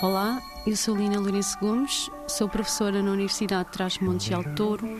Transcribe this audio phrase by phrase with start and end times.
[0.00, 4.98] Olá, eu sou Lina Lourenço Gomes, sou professora na Universidade de Trás-Montes de Alto Douro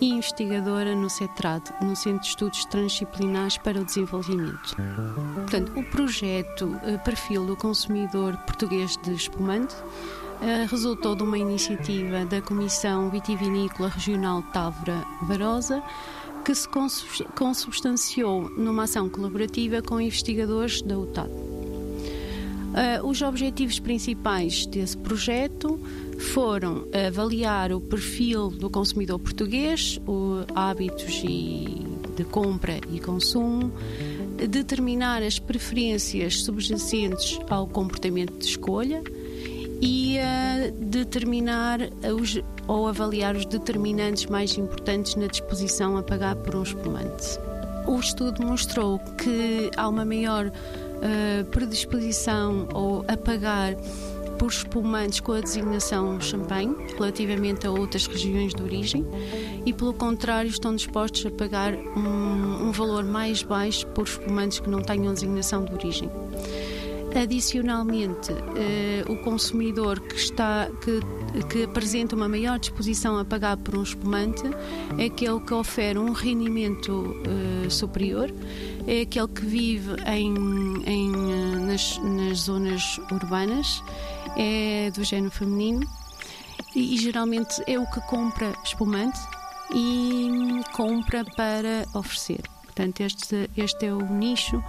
[0.00, 4.76] e investigadora no CETRAD, no Centro de Estudos Transdisciplinares para o Desenvolvimento.
[5.34, 9.74] Portanto, o projeto eh, Perfil do Consumidor Português de Espumante
[10.40, 15.82] eh, resultou de uma iniciativa da Comissão Vitivinícola Regional Távora Varosa
[16.44, 16.68] que se
[17.34, 21.45] consubstanciou numa ação colaborativa com investigadores da UTAD.
[22.76, 25.80] Uh, os objetivos principais desse projeto
[26.34, 33.72] foram avaliar o perfil do consumidor português, o, hábitos e, de compra e consumo,
[34.50, 39.02] determinar as preferências subjacentes ao comportamento de escolha
[39.80, 41.80] e uh, determinar
[42.14, 47.38] os, ou avaliar os determinantes mais importantes na disposição a pagar por um espumante.
[47.86, 50.50] O estudo mostrou que há uma maior
[50.96, 53.74] uh, predisposição ou a pagar
[54.38, 59.04] por espumantes com a designação champanhe relativamente a outras regiões de origem
[59.64, 64.68] e, pelo contrário, estão dispostos a pagar um, um valor mais baixo por espumantes que
[64.68, 66.10] não tenham designação de origem.
[67.16, 71.00] Adicionalmente, eh, o consumidor que, está, que,
[71.48, 74.42] que apresenta uma maior disposição a pagar por um espumante
[74.98, 77.16] é aquele que oferece um rendimento
[77.64, 78.30] eh, superior,
[78.86, 80.34] é aquele que vive em,
[80.84, 83.82] em eh, nas, nas zonas urbanas,
[84.36, 85.88] é do género feminino
[86.74, 89.18] e, e geralmente é o que compra espumante
[89.74, 92.55] e compra para oferecer.
[92.76, 94.62] Portanto, este, este é o nicho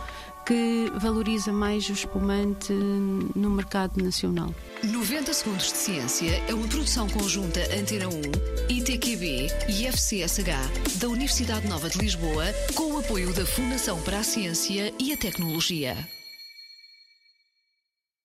[0.46, 4.56] que valoriza mais o espumante no mercado nacional.
[4.82, 11.68] 90 Segundos de Ciência é uma produção conjunta Antena 1, ITQB e FCSH da Universidade
[11.68, 16.17] Nova de Lisboa, com o apoio da Fundação para a Ciência e a Tecnologia.